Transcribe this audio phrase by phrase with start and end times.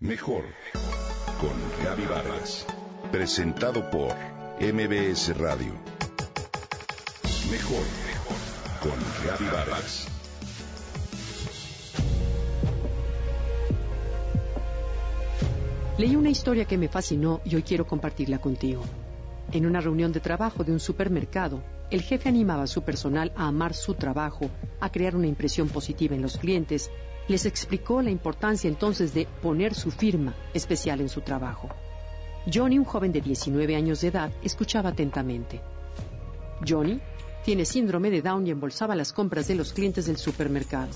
[0.00, 0.44] Mejor
[1.40, 2.66] con Gaby Vargas.
[3.10, 4.14] Presentado por
[4.60, 5.72] MBS Radio.
[7.50, 7.82] Mejor
[8.82, 8.92] con
[9.26, 10.06] Gaby Vargas.
[15.96, 18.82] Leí una historia que me fascinó y hoy quiero compartirla contigo.
[19.50, 23.46] En una reunión de trabajo de un supermercado, el jefe animaba a su personal a
[23.46, 26.90] amar su trabajo, a crear una impresión positiva en los clientes.
[27.28, 31.68] Les explicó la importancia entonces de poner su firma especial en su trabajo.
[32.52, 35.60] Johnny, un joven de 19 años de edad, escuchaba atentamente.
[36.66, 37.00] Johnny
[37.44, 40.90] tiene síndrome de Down y embolsaba las compras de los clientes del supermercado.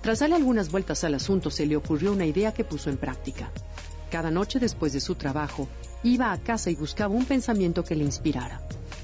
[0.00, 3.52] Tras darle algunas vueltas al asunto, se le ocurrió una idea que puso en práctica.
[4.10, 5.68] Cada noche después de su trabajo,
[6.02, 8.60] iba a casa y buscaba un pensamiento que le inspirara.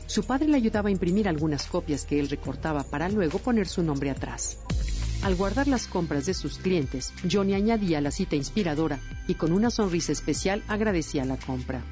[0.06, 3.82] Su padre le ayudaba a imprimir algunas copias que él recortaba para luego poner su
[3.82, 4.58] nombre atrás.
[5.22, 9.68] Al guardar las compras de sus clientes, Johnny añadía la cita inspiradora y con una
[9.68, 11.82] sonrisa especial agradecía la compra.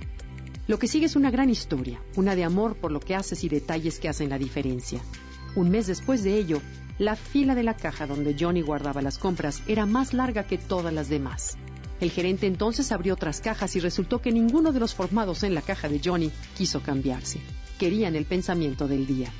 [0.68, 3.48] Lo que sigue es una gran historia, una de amor por lo que haces y
[3.48, 5.00] detalles que hacen la diferencia.
[5.56, 6.62] Un mes después de ello,
[6.98, 10.94] la fila de la caja donde Johnny guardaba las compras era más larga que todas
[10.94, 11.56] las demás.
[12.00, 15.62] El gerente entonces abrió otras cajas y resultó que ninguno de los formados en la
[15.62, 17.40] caja de Johnny quiso cambiarse.
[17.78, 19.32] Querían el pensamiento del día.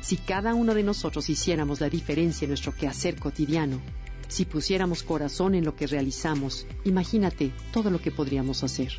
[0.00, 3.80] Si cada uno de nosotros hiciéramos la diferencia en nuestro quehacer cotidiano,
[4.28, 8.92] si pusiéramos corazón en lo que realizamos, imagínate todo lo que podríamos hacer.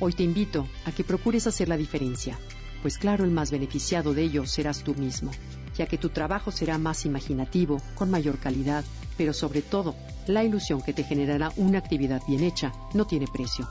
[0.00, 2.38] Hoy te invito a que procures hacer la diferencia,
[2.82, 5.30] pues claro, el más beneficiado de ello serás tú mismo,
[5.76, 8.84] ya que tu trabajo será más imaginativo, con mayor calidad,
[9.16, 9.94] pero sobre todo
[10.26, 13.68] la ilusión que te generará una actividad bien hecha no tiene precio.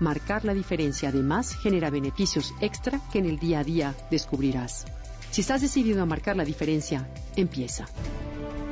[0.00, 4.86] Marcar la diferencia además genera beneficios extra que en el día a día descubrirás.
[5.30, 7.86] Si estás decidido a marcar la diferencia, empieza.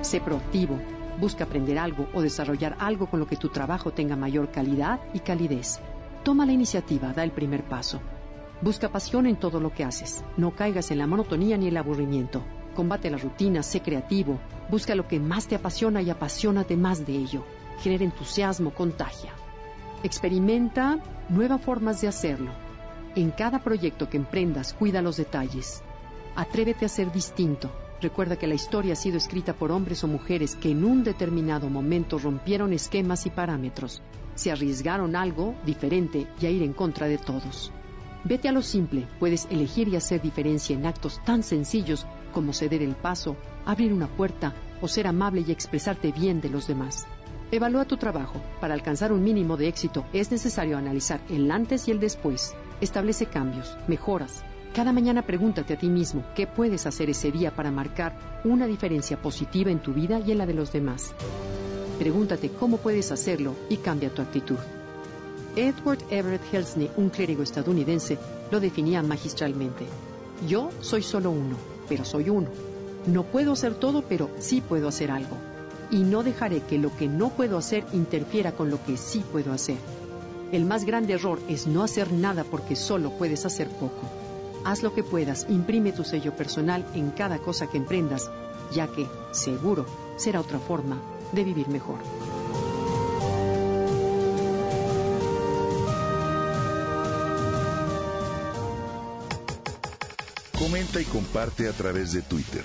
[0.01, 0.81] Sé proactivo,
[1.21, 5.21] busca aprender algo o desarrollar algo con lo que tu trabajo tenga mayor calidad y
[5.21, 5.81] calidez.
[6.25, 8.01] Toma la iniciativa, da el primer paso.
[8.63, 10.25] Busca pasión en todo lo que haces.
[10.37, 12.43] No caigas en la monotonía ni el aburrimiento.
[12.75, 14.39] Combate la rutina, sé creativo,
[14.71, 17.45] busca lo que más te apasiona y apasionate más de ello.
[17.81, 19.33] Genera entusiasmo, contagia.
[20.03, 20.99] Experimenta
[21.29, 22.51] nuevas formas de hacerlo.
[23.15, 25.83] En cada proyecto que emprendas, cuida los detalles.
[26.37, 27.71] Atrévete a ser distinto.
[28.01, 31.71] Recuerda que la historia ha sido escrita por hombres o mujeres que en un determinado
[31.71, 34.03] momento rompieron esquemas y parámetros,
[34.35, 37.73] se arriesgaron algo diferente y a ir en contra de todos.
[38.25, 42.83] Vete a lo simple, puedes elegir y hacer diferencia en actos tan sencillos como ceder
[42.83, 47.07] el paso, abrir una puerta o ser amable y expresarte bien de los demás.
[47.51, 48.43] Evalúa tu trabajo.
[48.61, 52.55] Para alcanzar un mínimo de éxito es necesario analizar el antes y el después.
[52.81, 54.45] Establece cambios, mejoras.
[54.77, 58.13] Cada mañana pregúntate a ti mismo qué puedes hacer ese día para marcar
[58.45, 61.15] una diferencia positiva en tu vida y en la de los demás.
[61.99, 64.59] Pregúntate cómo puedes hacerlo y cambia tu actitud.
[65.57, 68.19] Edward Everett Helsney, un clérigo estadounidense,
[68.51, 69.87] lo definía magistralmente.
[70.47, 71.57] Yo soy solo uno,
[71.89, 72.49] pero soy uno.
[73.07, 75.39] No puedo hacer todo, pero sí puedo hacer algo.
[75.91, 79.55] Y no dejaré que lo que no puedo hacer interfiera con lo que sí puedo
[79.55, 79.79] hacer.
[80.53, 84.26] El más grande error es no hacer nada porque solo puedes hacer poco.
[84.67, 88.33] Haz lo que puedas, imprime tu sello personal en cada cosa que emprendas,
[88.73, 91.01] ya que, seguro, será otra forma
[91.31, 92.01] de vivir mejor.
[100.59, 102.65] Comenta y comparte a través de Twitter.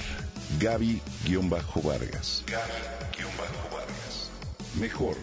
[0.59, 2.43] Gaby-Vargas.
[2.47, 4.31] Gaby-Vargas.
[4.79, 5.17] Mejor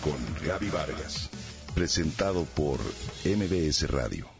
[0.00, 0.16] con
[0.46, 1.28] Gaby Vargas.
[1.74, 2.80] Presentado por
[3.26, 4.31] MBS Radio.